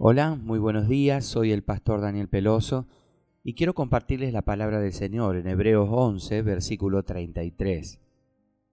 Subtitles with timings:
[0.00, 2.86] Hola, muy buenos días, soy el pastor Daniel Peloso
[3.42, 7.98] y quiero compartirles la palabra del Señor en Hebreos 11, versículo 33.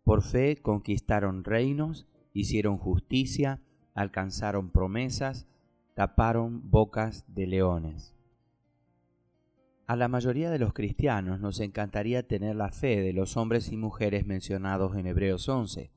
[0.04, 3.60] Por fe conquistaron reinos, hicieron justicia,
[3.96, 5.48] alcanzaron promesas,
[5.96, 8.14] taparon bocas de leones.
[9.88, 13.78] A la mayoría de los cristianos nos encantaría tener la fe de los hombres y
[13.78, 15.90] mujeres mencionados en Hebreos 11.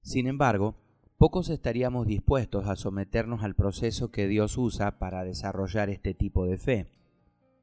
[0.00, 0.76] Sin embargo,
[1.18, 6.58] pocos estaríamos dispuestos a someternos al proceso que Dios usa para desarrollar este tipo de
[6.58, 6.86] fe.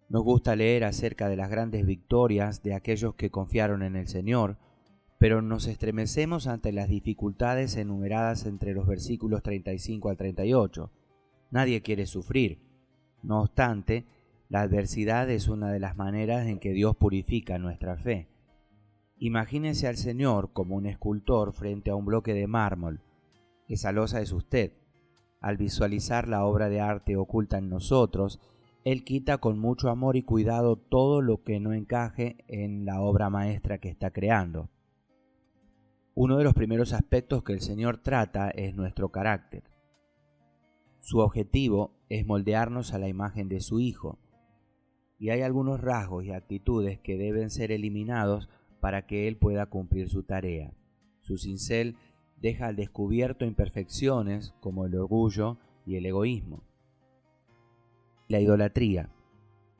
[0.09, 4.57] Nos gusta leer acerca de las grandes victorias de aquellos que confiaron en el Señor,
[5.19, 10.91] pero nos estremecemos ante las dificultades enumeradas entre los versículos 35 al 38.
[11.51, 12.59] Nadie quiere sufrir.
[13.21, 14.05] No obstante,
[14.49, 18.27] la adversidad es una de las maneras en que Dios purifica nuestra fe.
[19.19, 23.01] Imagínese al Señor como un escultor frente a un bloque de mármol
[23.67, 24.73] esa losa es usted.
[25.39, 28.39] Al visualizar la obra de arte oculta en nosotros,
[28.83, 33.29] Él quita con mucho amor y cuidado todo lo que no encaje en la obra
[33.29, 34.69] maestra que está creando.
[36.15, 39.63] Uno de los primeros aspectos que el Señor trata es nuestro carácter.
[40.99, 44.19] Su objetivo es moldearnos a la imagen de su Hijo,
[45.17, 50.09] y hay algunos rasgos y actitudes que deben ser eliminados para que Él pueda cumplir
[50.09, 50.73] su tarea.
[51.21, 51.95] Su cincel
[52.43, 56.61] deja al descubierto imperfecciones como el orgullo y el egoísmo.
[58.27, 59.09] La idolatría.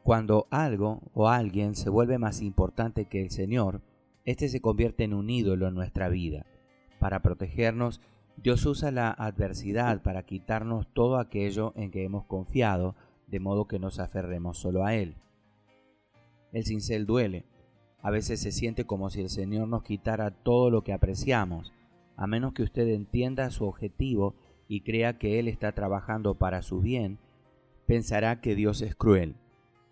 [0.02, 3.82] Cuando algo o alguien se vuelve más importante que el Señor,
[4.24, 6.46] éste se convierte en un ídolo en nuestra vida.
[7.00, 8.00] Para protegernos,
[8.38, 12.96] Dios usa la adversidad para quitarnos todo aquello en que hemos confiado,
[13.28, 15.16] de modo que nos aferremos solo a Él.
[16.54, 17.44] El cincel duele.
[18.02, 21.74] A veces se siente como si el Señor nos quitara todo lo que apreciamos,
[22.16, 24.36] a menos que usted entienda su objetivo
[24.68, 27.20] y crea que Él está trabajando para su bien,
[27.86, 29.36] pensará que Dios es cruel.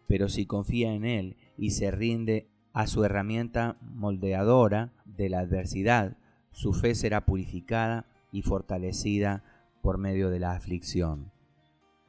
[0.07, 6.17] Pero si confía en Él y se rinde a su herramienta moldeadora de la adversidad,
[6.51, 9.43] su fe será purificada y fortalecida
[9.81, 11.31] por medio de la aflicción.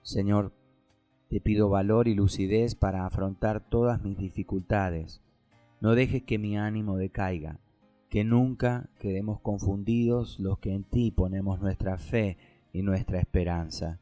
[0.03, 0.53] Señor,
[1.29, 5.23] te pido valor y lucidez para afrontar todas mis dificultades.
[5.81, 7.59] No dejes que mi ánimo decaiga
[8.13, 12.37] que nunca quedemos confundidos los que en ti ponemos nuestra fe
[12.71, 14.01] y nuestra esperanza.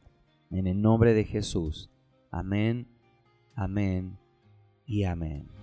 [0.49, 1.89] En el nombre de Jesús.
[2.29, 2.89] Amén,
[3.55, 4.17] amén
[4.85, 5.60] y amén.